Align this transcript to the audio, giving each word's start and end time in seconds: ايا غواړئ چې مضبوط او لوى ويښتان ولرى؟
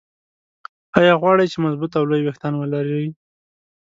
ايا 0.97 1.13
غواړئ 1.21 1.45
چې 1.51 1.57
مضبوط 1.65 1.91
او 1.99 2.03
لوى 2.09 2.21
ويښتان 2.23 2.53
ولرى؟ 2.57 3.05